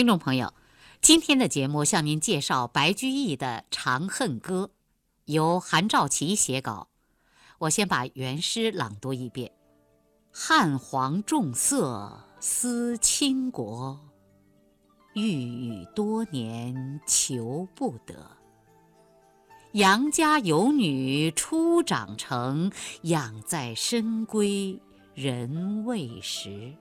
[0.00, 0.54] 听众朋友，
[1.02, 4.70] 今天的节目向您介绍白居易的《长恨歌》，
[5.26, 6.88] 由韩兆奇写稿。
[7.58, 9.52] 我先把原诗朗读一遍：
[10.32, 14.00] 汉皇重色思倾国，
[15.12, 18.38] 御宇多年求不得。
[19.72, 22.72] 杨家有女初长成，
[23.02, 24.80] 养在深闺
[25.12, 26.74] 人未识。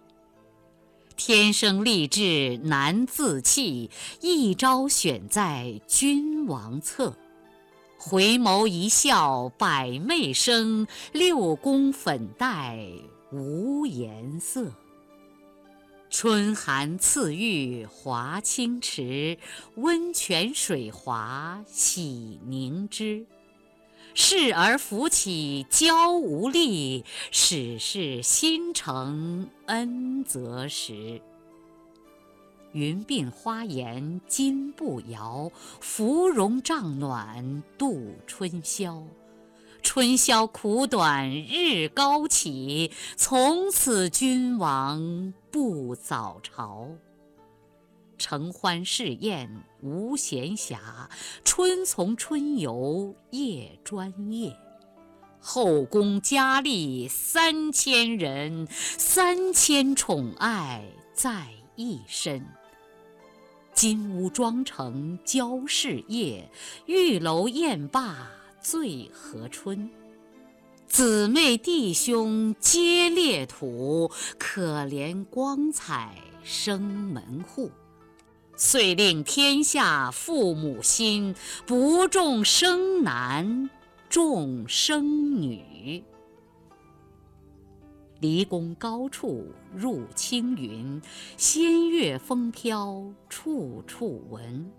[1.20, 3.92] 天生丽质难自弃，
[4.22, 7.14] 一朝选在君王侧。
[7.98, 12.88] 回眸一笑百媚生，六宫粉黛
[13.34, 14.72] 无颜色。
[16.10, 19.38] 春寒赐浴华清池，
[19.76, 23.26] 温泉水滑洗凝脂。
[24.14, 31.22] 侍儿扶起娇无力，始是新承恩泽时。
[32.74, 39.04] 云鬓花颜金步摇，芙蓉帐暖度春宵。
[39.82, 46.90] 春宵苦短日高起，从此君王不早朝。
[48.20, 49.50] 承欢侍宴
[49.82, 50.78] 无闲暇，
[51.44, 54.56] 春从春游夜专夜。
[55.40, 61.48] 后宫佳丽三千人，三千宠爱在
[61.78, 62.46] 一身。
[63.74, 66.52] 金屋妆成娇侍夜，
[66.86, 69.90] 玉楼宴罢醉和春。
[70.90, 77.72] 姊妹弟兄皆列土，可怜光彩生门户。
[78.62, 81.34] 遂令天下父母心，
[81.66, 83.70] 不重生男
[84.10, 86.04] 重生女。
[88.20, 91.02] 离宫高处入青云，
[91.38, 94.70] 仙乐风飘处处闻。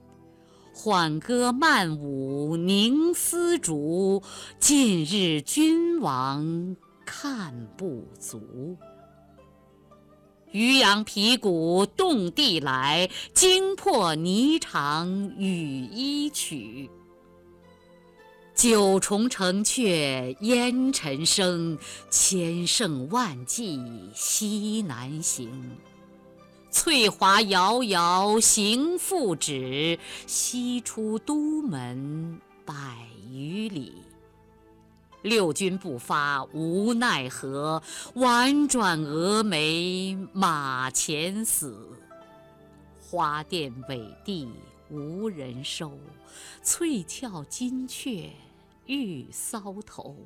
[0.74, 4.22] 缓歌慢舞凝丝竹，
[4.58, 6.76] 近日君王
[7.06, 8.76] 看不足。
[10.52, 16.90] 渔阳鼙鼓动地来，惊破霓裳羽衣曲。
[18.54, 21.78] 九重城阙烟尘生，
[22.10, 23.80] 千乘万骑
[24.14, 25.50] 西南行。
[26.70, 32.74] 翠华遥遥行复止，西出都门百
[33.30, 33.94] 余里。
[35.22, 37.82] 六军不发无奈何，
[38.14, 41.88] 宛转蛾眉马前死。
[43.00, 44.48] 花钿委地
[44.88, 45.92] 无人收，
[46.62, 48.30] 翠翘金雀
[48.86, 50.16] 玉搔头。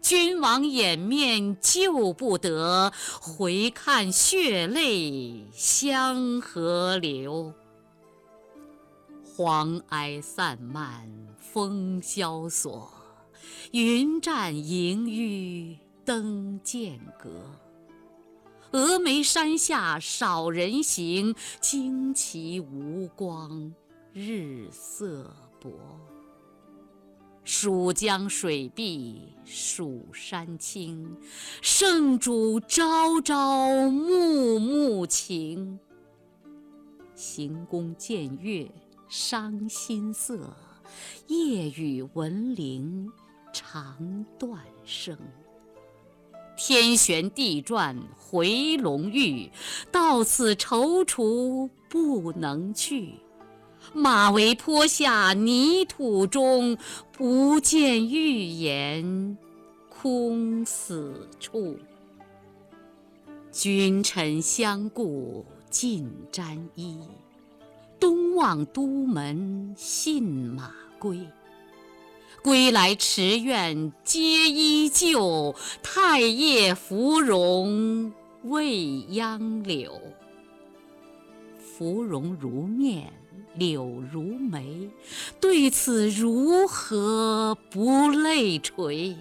[0.00, 7.54] 君王掩面救不得，回看血泪相和流。
[9.24, 12.93] 黄埃散漫风萧索。
[13.72, 17.30] 云栈萦纡登剑阁，
[18.72, 23.72] 峨眉山下少人行，旌旗无光
[24.12, 25.70] 日色薄。
[27.44, 31.14] 蜀江水碧蜀山青，
[31.60, 35.78] 圣主朝朝暮暮情。
[37.14, 38.70] 行宫见月
[39.08, 40.56] 伤心色，
[41.26, 43.12] 夜雨闻铃。
[43.54, 45.16] 长断声，
[46.56, 49.48] 天旋地转回龙驭，
[49.92, 53.14] 到此踌躇不能去。
[53.92, 56.76] 马嵬坡下泥土中，
[57.12, 59.38] 不见玉颜
[59.88, 61.78] 空死处。
[63.52, 66.98] 君臣相顾尽沾衣，
[68.00, 71.24] 东望都门信马归。
[72.44, 78.12] 归来池苑皆依旧，太液芙蓉
[78.42, 79.98] 未央柳。
[81.58, 83.10] 芙蓉如面
[83.54, 84.90] 柳如眉，
[85.40, 89.16] 对此如何不泪垂？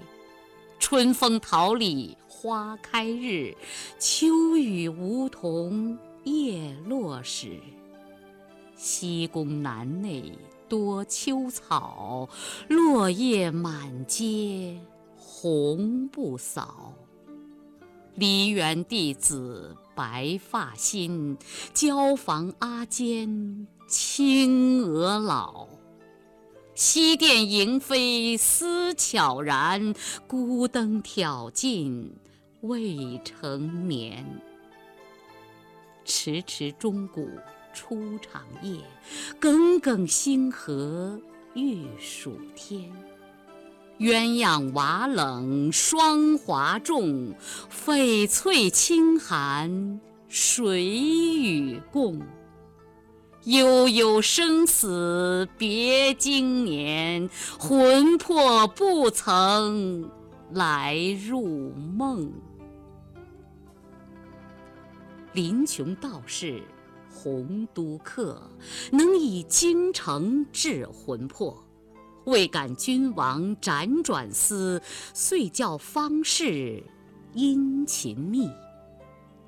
[0.78, 3.56] 春风桃李花开日，
[4.00, 7.58] 秋雨梧桐叶落时。
[8.76, 10.38] 西宫南内。
[10.74, 12.28] 多秋草，
[12.68, 14.76] 落叶满阶
[15.16, 16.92] 红不扫。
[18.16, 21.38] 梨园弟子白发新，
[21.76, 25.68] 椒房阿监青娥老。
[26.74, 29.94] 西殿萤飞思悄然，
[30.26, 32.12] 孤灯挑尽
[32.62, 34.42] 未成眠。
[36.04, 37.30] 迟迟钟鼓
[37.74, 38.80] 初长夜，
[39.40, 41.20] 耿耿星河
[41.54, 42.92] 欲曙天。
[44.00, 47.34] 鸳鸯瓦冷霜华重，
[47.72, 52.22] 翡翠清寒谁与共？
[53.46, 57.30] 悠悠生死别经年，
[57.60, 60.10] 魂魄不曾
[60.52, 60.98] 来
[61.28, 62.32] 入梦。
[65.34, 66.64] 林琼道士，
[67.24, 68.42] 洪都客，
[68.92, 71.64] 能以京城治魂魄。
[72.26, 74.82] 未感君王辗转思，
[75.14, 76.84] 遂教方士
[77.34, 78.50] 殷勤觅。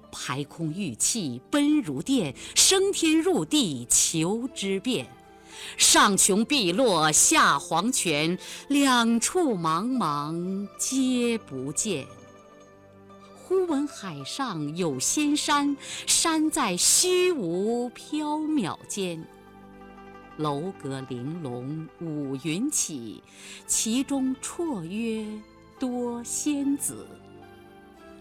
[0.09, 5.05] 排空玉气奔如电，升天入地求之遍。
[5.75, 8.37] 上穷碧落下黄泉，
[8.69, 12.07] 两处茫茫皆不见。
[13.47, 15.77] 忽闻海上有仙山，
[16.07, 19.23] 山在虚无缥缈间。
[20.37, 23.21] 楼阁玲珑五云起，
[23.67, 25.23] 其中绰约
[25.77, 27.05] 多仙子。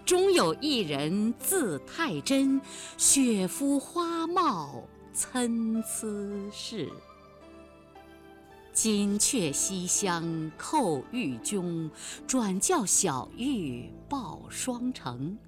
[0.05, 2.61] 终有一人字太真，
[2.99, 4.85] 雪肤花貌
[5.15, 6.06] 参差
[6.53, 6.93] 是。
[8.75, 11.88] 金阙西厢叩玉钟，
[12.26, 15.38] 转教小玉报双成。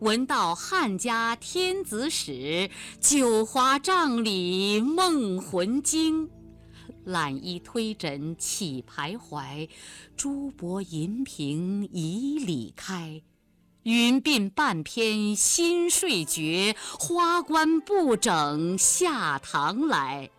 [0.00, 2.68] 闻道汉家天子使，
[3.00, 6.28] 九华帐里梦魂惊。
[7.04, 9.70] 揽衣推枕起徘徊，
[10.14, 13.22] 珠箔银屏迤逦开。
[13.84, 20.30] 云鬓半偏新睡觉，花冠不整下堂来。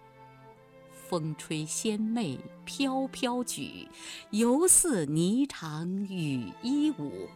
[1.10, 3.88] 风吹仙袂飘飘举，
[4.32, 7.30] 犹似霓裳羽衣舞。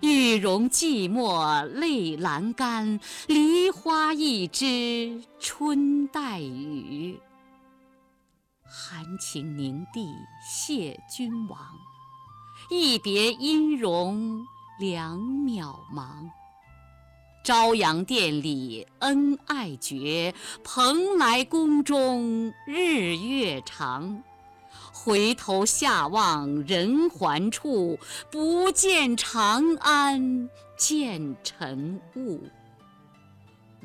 [0.00, 2.98] 玉容寂寞泪阑干，
[3.28, 7.18] 梨花一枝春带雨。
[8.62, 10.08] 含情凝地
[10.42, 11.58] 谢君王，
[12.70, 14.44] 一别音容。
[14.78, 16.28] 两渺茫，
[17.46, 20.34] 朝阳殿里恩爱绝，
[20.64, 24.20] 蓬莱宫中日月长。
[24.92, 28.00] 回头下望人寰处，
[28.32, 32.42] 不见长安见尘雾。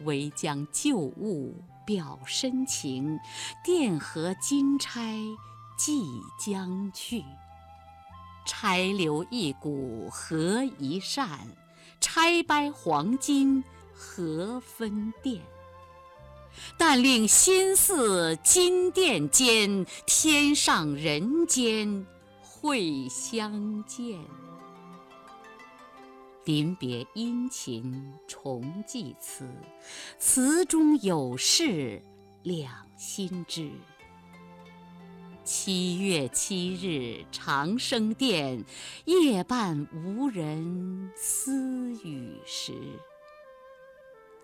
[0.06, 1.54] 唯将旧物
[1.86, 3.20] 表深情，
[3.64, 5.20] 钿合金钗
[5.78, 6.02] 寄
[6.44, 7.24] 将去。
[8.44, 11.48] 钗留一股合一扇，
[12.02, 13.64] 拆掰黄金
[13.94, 15.42] 何分店？
[16.78, 22.06] 但令心似金殿间，天上人间
[22.42, 24.20] 会相见。
[26.44, 29.48] 临别殷勤重寄词，
[30.18, 32.02] 词中有事
[32.42, 33.72] 两心知。
[35.54, 38.64] 七月七日长生殿，
[39.04, 42.72] 夜半无人私语时。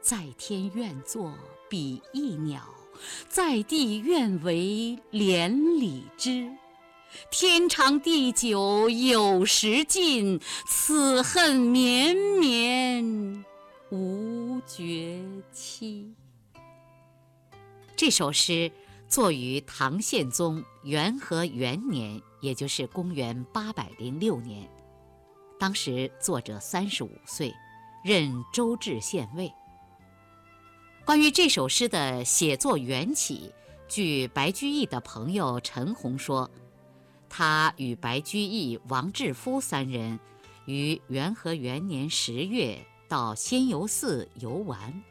[0.02, 1.34] 在天愿作
[1.70, 2.62] 比翼鸟，
[3.30, 6.52] 在地愿为连理枝。
[7.32, 13.46] 天长地久有时尽，此恨绵绵
[13.92, 16.14] 无绝期。
[17.96, 18.70] 这首诗。
[19.10, 24.70] 作于唐宪宗元和元年，也就是公元八百零六年。
[25.58, 27.54] 当时作者三十五岁，
[28.04, 29.52] 任周至县尉。
[31.06, 33.52] 关于这首诗的写作缘起，
[33.88, 36.50] 据白居易的朋友陈洪说，
[37.30, 40.20] 他与白居易、王志夫三人
[40.66, 45.02] 于元和元年十月到仙游寺游玩。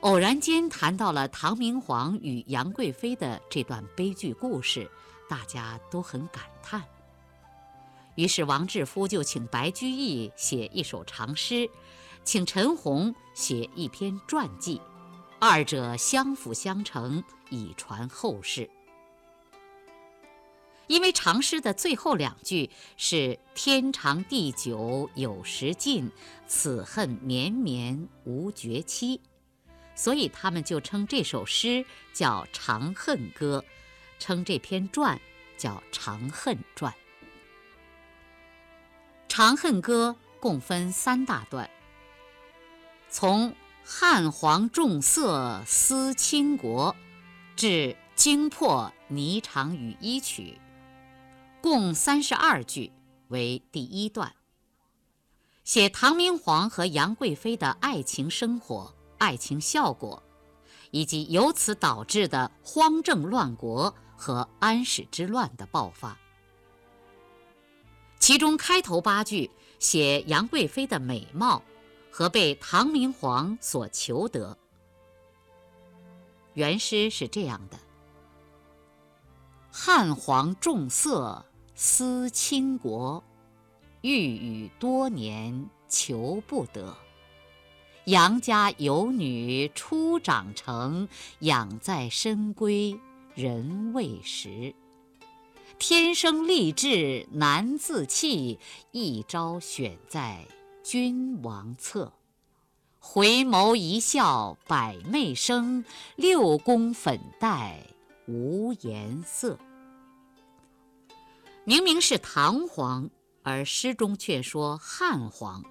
[0.00, 4.90] 偶然间谈到了唐明皇与杨贵妃的这段悲剧故事，
[5.28, 6.82] 大家都很感叹。
[8.14, 11.68] 于是王志夫就请白居易写一首长诗，
[12.24, 14.80] 请陈洪写一篇传记，
[15.38, 18.70] 二者相辅相成，以传后世。
[20.86, 26.10] 因为长诗的最后两句是“天长地久有时尽，
[26.48, 29.20] 此恨绵绵无绝期”。
[29.94, 33.64] 所以他们就称这首诗叫《长恨歌》，
[34.22, 35.20] 称这篇传
[35.58, 36.92] 叫《长恨传》。
[39.28, 41.68] 《长恨歌》共分三大段，
[43.08, 43.54] 从
[43.84, 46.96] 汉皇重色思倾国，
[47.56, 50.58] 至惊破霓裳羽衣曲，
[51.60, 52.92] 共三十二句，
[53.28, 54.34] 为第一段，
[55.62, 58.94] 写唐明皇和杨贵妃的爱情生活。
[59.20, 60.22] 爱情效果，
[60.90, 66.18] 以及由此导致的荒政乱国和安史之乱的爆发。
[68.18, 71.62] 其中开头八句写杨贵妃的美貌
[72.10, 74.56] 和被唐明皇所求得。
[76.54, 77.78] 原诗是这样的
[79.70, 83.22] ：“汉皇重色思倾国，
[84.00, 86.96] 欲与多年求不得。
[88.10, 92.98] 杨家有女初长成，养在深闺
[93.36, 94.74] 人未识。”
[95.78, 98.58] 天生丽质难自弃，
[98.90, 100.44] 一朝选在
[100.82, 102.12] 君王侧。
[102.98, 105.84] 回眸一笑百媚生，
[106.16, 107.80] 六宫粉黛
[108.26, 109.56] 无颜色。
[111.62, 113.08] 明明是唐皇，
[113.44, 115.62] 而诗中却说汉皇，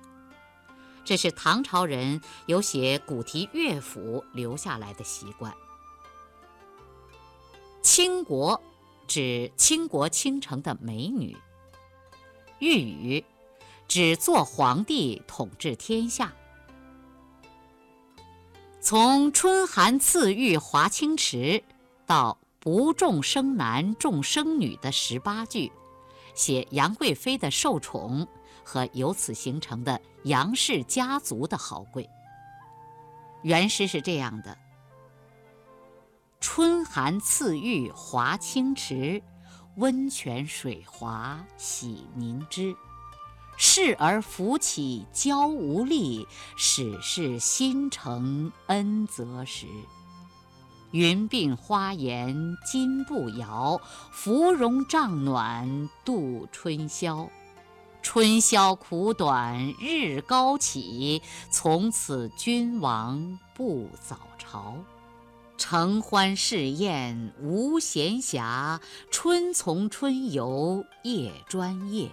[1.10, 5.52] 这是唐朝人有写古题乐府留下来的习惯。
[7.82, 8.62] 倾国。
[9.08, 11.36] 指倾国倾城的美女。
[12.60, 13.26] 御宇，
[13.88, 16.32] 指做皇帝统治天下。
[18.80, 21.64] 从春寒赐浴华清池
[22.06, 25.72] 到不重生男重生女的十八句，
[26.36, 28.28] 写杨贵妃的受宠
[28.64, 32.10] 和由此形成的杨氏家族的豪贵。
[33.44, 34.58] 原诗是这样的。
[36.40, 39.22] 春寒赐浴华清池，
[39.76, 42.76] 温泉水滑洗凝脂。
[43.58, 46.26] 侍儿扶起娇无力，
[46.56, 49.68] 始是新承恩泽时。
[50.92, 52.36] 云鬓花颜
[52.66, 53.80] 金步摇，
[54.12, 57.30] 芙蓉帐暖度春宵。
[58.02, 64.78] 春宵苦短日高起，从此君王不早朝。
[65.58, 68.80] 承欢侍宴无闲暇，
[69.12, 72.10] 春从春游夜专夜。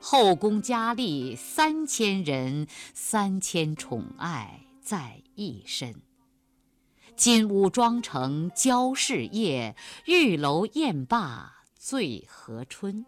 [0.00, 5.94] 后宫佳丽三千人，三千宠爱在一身。
[7.16, 13.04] 金屋妆成娇侍夜，玉楼宴罢醉和春。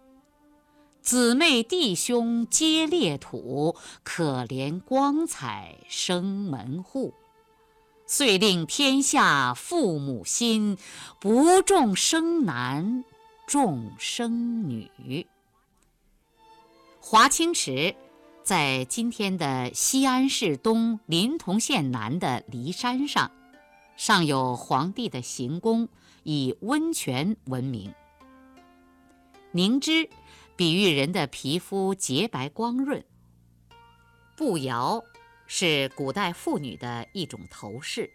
[1.05, 7.13] 姊妹弟兄皆列土，可怜光彩生门户。
[8.07, 10.79] 遂令天下父母心，
[11.21, 13.05] 不重生男，
[13.47, 15.27] 重生女。
[17.01, 17.95] 华清池
[18.43, 23.31] 在今天的西安市东临潼县南的骊山上，
[23.99, 25.87] 上有皇帝的行宫，
[26.23, 27.93] 以温泉闻名。
[29.53, 30.09] 凝脂，
[30.57, 33.05] 比喻人的皮肤洁白光润。
[34.37, 35.03] 步摇。
[35.47, 38.11] 是古代妇女的一种头饰。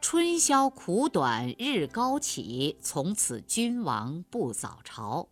[0.00, 5.28] 春宵苦短日高起，从此君王不早朝。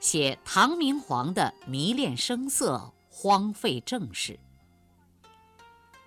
[0.00, 4.38] 写唐明皇的迷恋声色，荒废政事。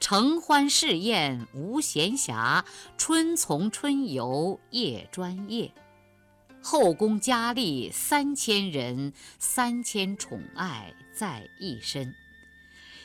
[0.01, 2.65] 承欢侍宴无闲暇，
[2.97, 5.73] 春从春游夜专夜。
[6.61, 12.13] 后宫佳丽三千人，三千宠爱在一身。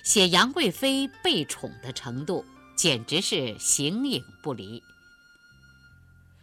[0.03, 2.45] 写杨贵妃被宠的程度，
[2.77, 4.83] 简直是形影不离。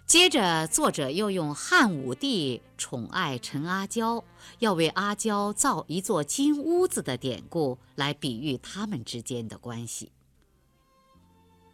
[0.07, 4.23] 接着，作者又用汉武帝宠爱陈阿娇，
[4.59, 10.11] 要为阿娇造一座金屋子的典故，来比喻他们之间的关系。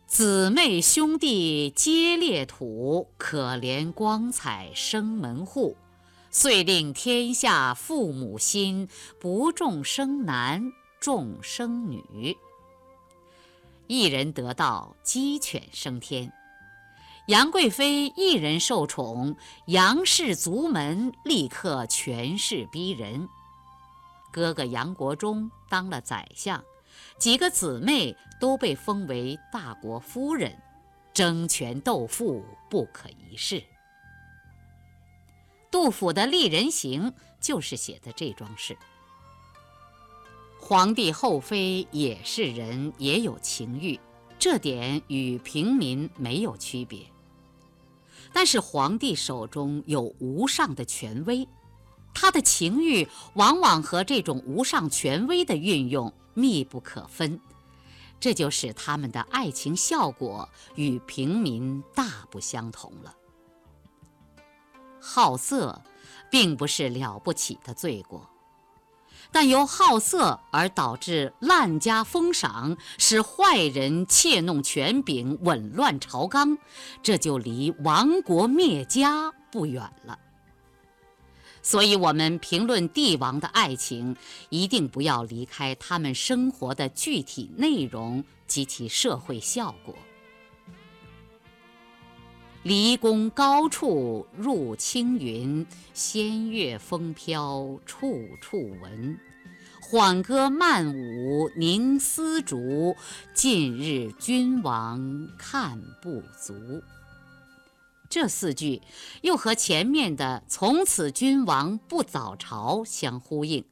[0.08, 5.76] 姊妹兄弟皆列土，可怜光彩生门户。
[6.32, 8.88] 遂令天下父母心，
[9.20, 10.72] 不重生男。
[11.02, 12.38] 重生女，
[13.88, 16.32] 一人得道，鸡犬升天。
[17.28, 19.36] 杨贵妃一人受宠，
[19.66, 23.28] 杨氏族门立刻权势逼人。
[24.32, 26.64] 哥哥杨国忠当了宰相，
[27.20, 30.56] 几个姊妹都被封为大国夫人，
[31.14, 33.64] 争权斗富不可一世。
[35.72, 38.78] 杜甫的《丽人行》就是写的这桩事。
[40.60, 44.00] 皇帝后妃也是人，也有情欲，
[44.38, 47.00] 这点与平民没有区别。
[48.32, 51.48] 但是皇帝手中有无上的权威，
[52.14, 57.42] 他的情欲往往和这种无上权威的运用密不可分，
[58.20, 63.16] 这就使他们的爱情效果与平民大不相同了。
[65.02, 65.82] 好色，
[66.30, 68.30] 并不是了不起的罪过。
[69.32, 76.60] 但由好色而导致滥加封赏，使坏人窃弄权柄，紊乱朝纲，
[77.02, 80.20] 这就离亡国灭家不远了。
[81.68, 84.16] 所以，我们评论帝王的爱情，
[84.48, 89.94] 一定不要离开他们生活的具体内容及其社会效果。
[92.64, 99.20] 离宫高处入青云，仙乐风飘处处闻。
[99.82, 102.96] 缓歌慢舞凝丝竹，
[103.34, 106.82] 近日君王看不足。
[108.10, 108.82] 这四句
[109.22, 113.66] 又和前面的“从此君王不早朝”相呼应，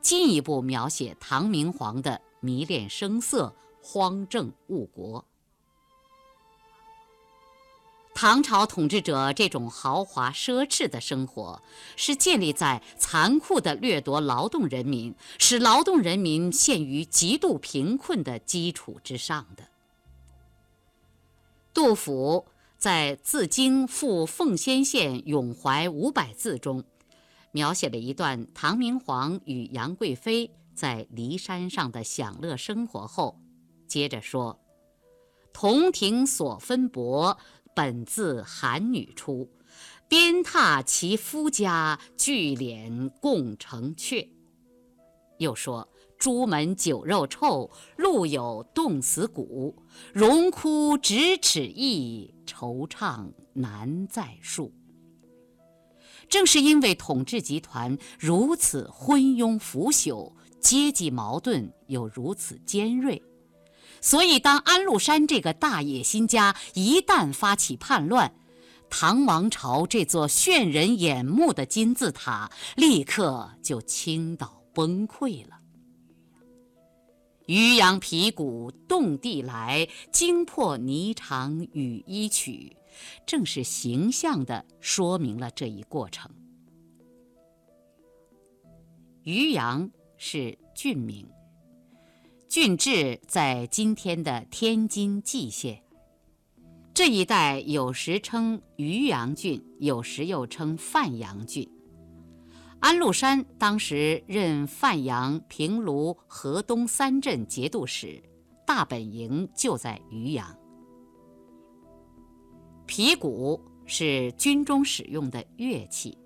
[0.00, 5.24] 进一步描写唐明皇的迷恋声色、荒政误国。
[8.14, 11.62] 唐朝统治者这种豪华奢侈的生活，
[11.94, 19.68] 是建立在残酷的掠夺劳动人民，使劳动人民陷于极度贫困的基础之上的。
[21.72, 22.44] 杜甫
[22.78, 26.84] 在《自京赴奉先县咏怀五百字》中，
[27.50, 33.40] 描写了一段唐明皇与杨贵妃在骊山上的享乐生活后，
[33.88, 34.60] 接着说
[35.52, 37.36] ：“同庭所分薄。”
[37.74, 39.48] 本自寒女出，
[40.08, 44.28] 鞭挞其夫家，聚敛共成阙。
[45.38, 49.74] 又说：朱门酒肉臭，路有冻死骨。
[50.12, 54.72] 荣枯咫尺意，惆怅难再述。
[56.28, 63.22] 正是因为统治集团如此昏庸腐朽，阶级矛盾又如此尖锐。
[64.00, 68.32] 所以，当安禄山这个大野心家一旦发起叛乱，
[68.90, 75.57] 唐王朝这座炫人眼目的金字塔立刻就倾倒崩溃了。
[77.48, 82.76] 渔阳鼙鼓动地来，惊破霓裳羽衣曲，
[83.24, 86.30] 正是形象地说明了这一过程。
[89.22, 91.26] 渔阳是郡名。
[92.48, 95.82] 郡治在今天的天津蓟县
[96.92, 101.66] 这一带，有时称渔阳郡，有时又称范阳郡。
[102.80, 108.22] 安禄山当时任范阳、平卢、河东三镇节度使，
[108.64, 110.56] 大本营就在渔阳。
[112.86, 116.16] 皮鼓是军中使用的乐器，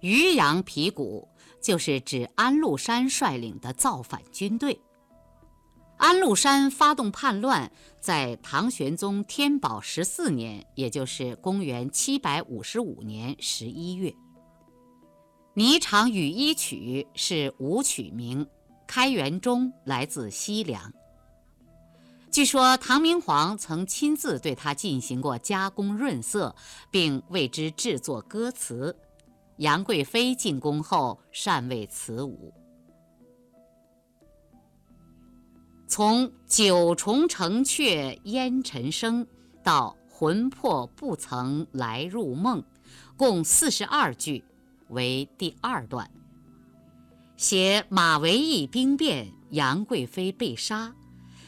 [0.00, 1.28] 渔阳皮鼓
[1.62, 4.78] 就是指安禄山率领的造反军队。
[5.96, 14.10] 安禄山发动叛乱，在唐玄宗天宝十四年，也就是公元七百五十五年十一月。
[15.56, 18.46] 《霓裳羽衣曲》是舞曲名，
[18.86, 20.92] 开元中来自西凉。
[22.30, 26.54] 据说唐明皇曾亲自对它进行过加工润色，
[26.90, 28.94] 并为之制作歌词。
[29.56, 32.52] 杨贵妃进宫后擅为此舞。
[35.88, 39.26] 从九重城阙烟尘生
[39.64, 42.62] 到魂魄不曾来入梦，
[43.16, 44.44] 共四十二句，
[44.88, 46.10] 为第二段，
[47.36, 50.94] 写马嵬驿兵变、杨贵妃被杀，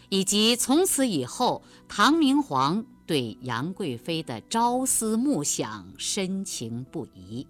[0.08, 7.46] 以及从此以后唐明皇对杨贵妃的朝思暮想、深情不移。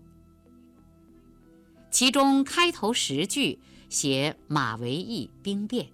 [1.91, 5.89] 其中开头十句写马嵬驿兵变。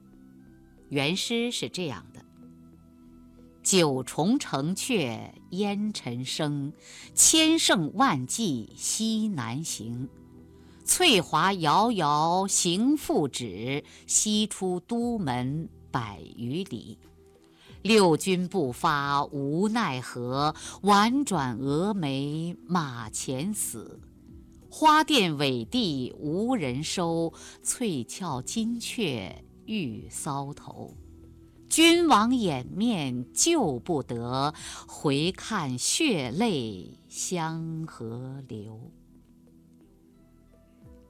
[0.91, 2.14] 原诗是这样的
[3.65, 5.19] ：“九重城阙
[5.51, 6.75] 烟尘生，
[7.15, 10.07] 千乘万骑西南行。
[10.85, 16.99] 翠华遥遥行复止，西出都门百余里。
[17.81, 23.99] 六军不发无奈何，宛转蛾眉马前死。
[24.69, 30.95] 花钿委地无人收，翠翘金雀。”玉搔头，
[31.69, 34.55] 君王掩面救不得，
[34.87, 38.93] 回看血泪相和流。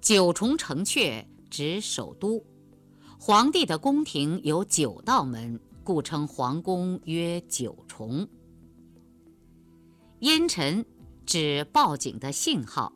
[0.00, 2.42] 九重城阙指首都，
[3.18, 8.26] 皇帝的宫廷有九道门，故称皇宫曰九重。
[10.20, 10.86] 烟尘
[11.26, 12.92] 指报警的信号。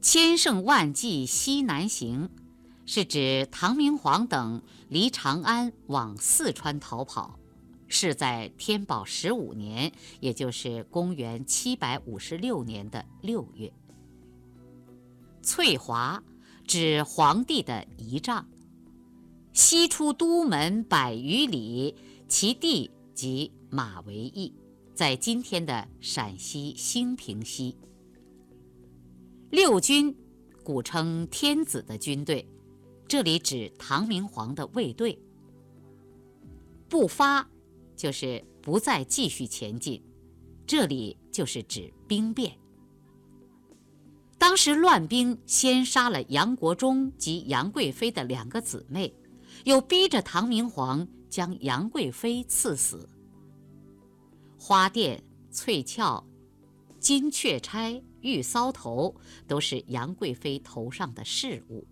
[0.00, 2.28] 千乘万骑西南行。
[2.86, 7.38] 是指唐明皇等离长安往四川逃跑，
[7.88, 13.72] 是在天宝十五年，也就是公元七百五十六年的六月。
[15.42, 16.22] 翠华
[16.66, 18.46] 指皇帝的仪仗。
[19.52, 21.94] 西出都门百余里，
[22.26, 24.52] 其地即马嵬驿，
[24.94, 27.76] 在今天的陕西兴平西。
[29.50, 30.16] 六军，
[30.64, 32.48] 古称天子的军队，
[33.06, 35.18] 这里指唐明皇的卫队。
[36.88, 37.48] 不发，
[37.96, 40.02] 就是不再继续前进，
[40.66, 42.56] 这里就是指兵变。
[44.38, 49.14] 当时乱兵先杀了杨国忠及杨贵妃的两个姊妹。
[49.62, 53.08] 又逼着唐明皇将杨贵妃赐死。
[54.58, 55.18] 花钿、
[55.50, 56.22] 翠翘、
[56.98, 59.14] 金雀钗、玉搔头，
[59.46, 61.86] 都是杨贵妃头上的饰物。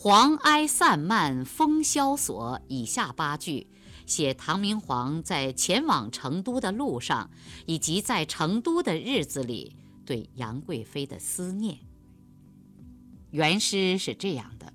[0.00, 3.66] 黄埃散漫风萧索，以下八句
[4.06, 7.28] 写唐明皇在前往成都的路上，
[7.66, 9.74] 以及在成都的日子里
[10.06, 11.80] 对杨贵妃的思念。
[13.32, 14.72] 原诗是这样的。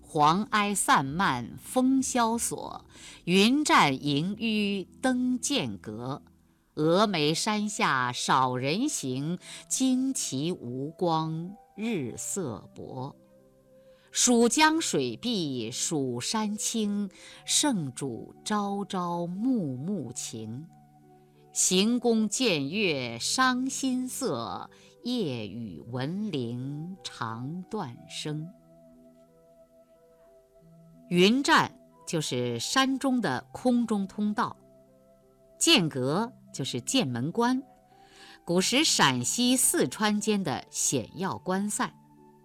[0.00, 2.86] 黄埃散漫风萧索，
[3.24, 6.22] 云栈萦纡登剑阁。
[6.74, 13.14] 峨眉山下少人行，旌旗无光日色薄。
[14.14, 17.08] 蜀江水碧蜀山青，
[17.46, 20.68] 圣主朝朝暮暮情。
[21.54, 24.68] 行宫见月伤心色，
[25.02, 28.46] 夜雨闻铃肠断声。
[31.08, 31.74] 云栈
[32.06, 34.54] 就是山中的空中通道，
[35.58, 37.62] 剑阁就是剑门关，
[38.44, 41.90] 古时陕西、四川间的险要关塞，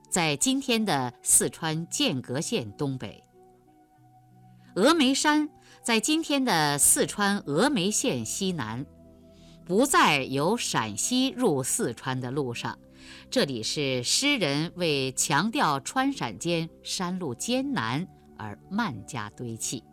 [0.09, 3.23] 在今天的四川剑阁县东北。
[4.75, 5.49] 峨眉山
[5.81, 8.85] 在今天的四川峨眉县西南，
[9.65, 12.77] 不在由陕西入四川的路上。
[13.29, 18.07] 这里是诗人为强调川陕间山路艰难。
[18.39, 19.83] 而慢加堆砌。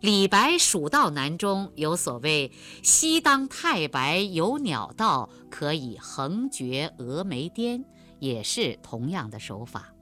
[0.00, 2.50] 李白《蜀道难》中有所谓
[2.82, 7.84] “西当太白有鸟道，可以横绝峨眉巅”，
[8.20, 9.92] 也是同样的手法。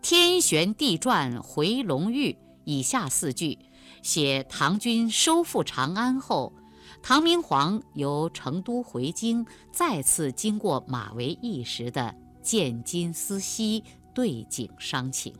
[0.00, 3.58] 天旋地转回龙驭，以下四句
[4.02, 6.54] 写唐军收复长安后，
[7.02, 13.84] 唐明皇由成都回京，再次经过马嵬驿时的见金思昔。
[14.12, 15.32] 对景伤情。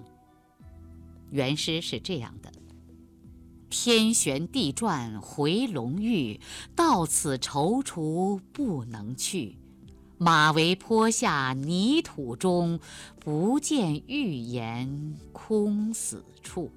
[1.31, 2.53] 原诗是这样的
[3.69, 6.41] ：“天旋地转回龙驭，
[6.77, 9.59] 到此踌躇不能去。
[10.23, 12.79] 马嵬坡下泥土中，
[13.19, 16.71] 不见玉颜空死处。”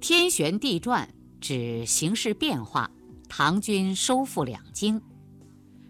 [0.00, 2.90] 天旋地转指形势变化，
[3.28, 4.98] 唐军收复两京。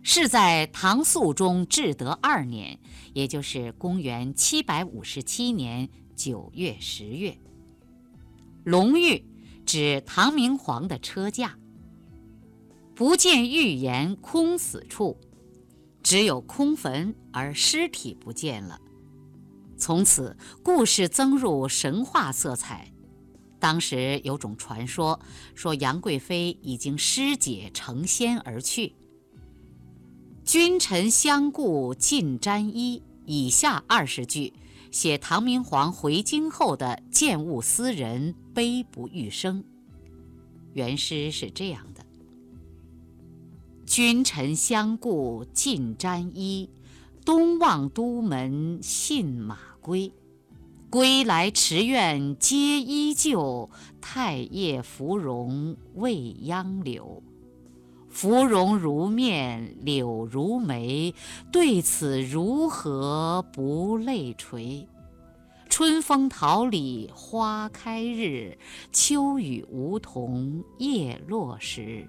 [0.02, 2.76] 是在唐肃宗至德二年，
[3.12, 7.38] 也就是公元七百五十七年九月十月。
[8.64, 9.24] 龙玉
[9.64, 11.56] 指唐明皇的车驾。
[12.96, 15.16] 不见玉颜空死处，
[16.04, 18.80] 只有空坟而尸体不见了。
[19.76, 22.92] 从此故事增入神话色彩。
[23.58, 25.18] 当时有种传说，
[25.54, 28.94] 说杨贵妃已经尸解成仙而去。
[30.44, 33.02] 君臣相顾尽沾衣。
[33.26, 34.52] 以下二十句
[34.90, 39.64] 写唐明皇回京后的见物思人、悲不欲生。
[40.74, 41.93] 原诗是这样：
[43.86, 46.68] 君臣相顾尽沾衣，
[47.24, 50.12] 东望都门信马归。
[50.90, 53.68] 归来池苑皆依旧，
[54.00, 57.22] 太液芙蓉未央柳。
[58.08, 61.14] 芙蓉如面柳如眉，
[61.52, 64.86] 对此如何不泪垂？
[65.68, 68.56] 春风桃李花开日，
[68.92, 72.08] 秋雨梧桐叶落时。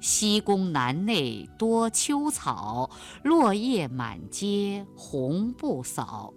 [0.00, 2.90] 西宫南内多秋草，
[3.24, 6.32] 落叶满阶红不扫。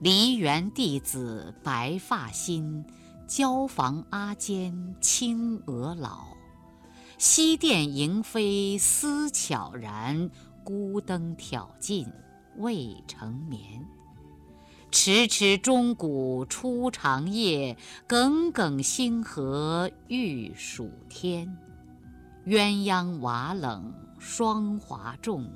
[0.00, 2.84] 梨园弟子白发新，
[3.26, 6.26] 椒房阿监青娥老。
[7.16, 10.30] 西殿萤飞思悄然，
[10.62, 12.06] 孤灯挑尽
[12.56, 13.86] 未成眠。
[14.90, 21.56] 迟迟钟鼓初长夜，耿耿星河欲曙天。
[22.46, 25.50] 鸳鸯瓦冷霜华重，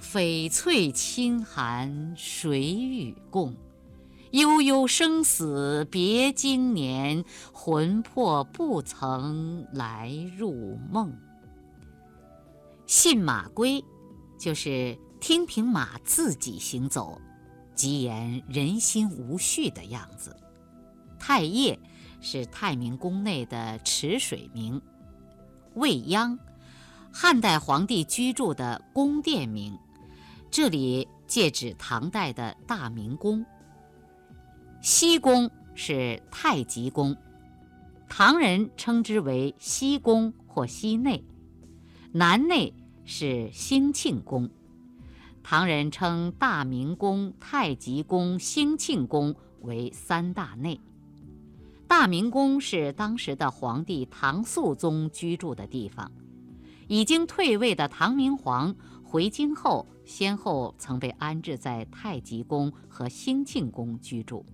[0.00, 3.54] 翡翠清寒谁与共？
[4.32, 11.16] 悠悠生死别经年，魂魄不曾来入梦。
[12.86, 13.82] 信马归，
[14.36, 17.20] 就是听凭马自己行走，
[17.76, 20.36] 吉言人心无绪的样子。
[21.20, 21.78] 太液
[22.20, 24.82] 是太明宫内的池水名。
[25.76, 26.38] 未央，
[27.12, 29.78] 汉代皇帝居住的宫殿名，
[30.50, 33.44] 这里借指唐代的大明宫。
[34.80, 37.14] 西宫是太极宫，
[38.08, 41.22] 唐人称之为西宫或西内。
[42.10, 42.72] 南内
[43.04, 44.48] 是兴庆宫，
[45.42, 50.80] 唐人称大明宫、太极宫、兴庆宫为三大内。
[51.88, 56.10] 大明宫是当时的皇帝唐肃宗居住的地方，
[56.88, 64.44] 已经退位的唐明皇回京后，先后曾被安置在太极宫和兴庆宫居住。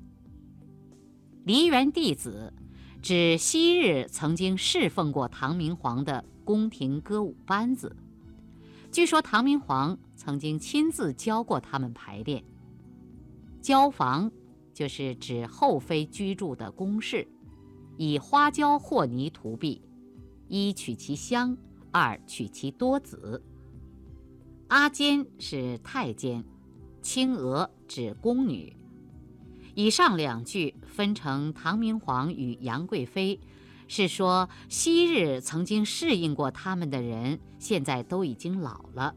[1.44, 2.52] 梨园弟子，
[3.00, 6.24] 指昔日曾经侍奉过唐明皇的。
[6.44, 7.94] 宫廷歌舞班子，
[8.90, 12.42] 据说唐明皇曾经亲自教过他们排练。
[13.60, 14.28] 椒房
[14.72, 17.26] 就是指后妃居住的宫室，
[17.96, 19.82] 以花椒和泥涂壁，
[20.48, 21.56] 一取其香，
[21.90, 23.42] 二取其多子。
[24.68, 26.44] 阿监是太监，
[27.02, 28.74] 青娥指宫女。
[29.74, 33.40] 以上两句分成唐明皇与杨贵妃。
[33.88, 39.14] 是说，昔日曾经适应过他们的人，现在都已经老了。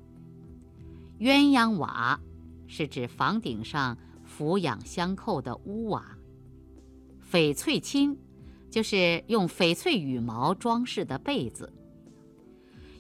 [1.19, 2.19] 鸳鸯瓦
[2.67, 3.97] 是指房顶上
[4.37, 6.17] 俯仰相扣的屋瓦。
[7.31, 8.17] 翡翠衾
[8.69, 11.71] 就是用翡翠羽毛装饰的被子。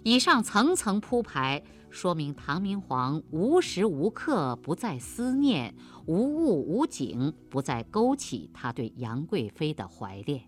[0.03, 10.41] 以上层层铺排，说明唐明皇无时无刻不在思念，无物无景不再勾起他对杨贵妃的怀恋。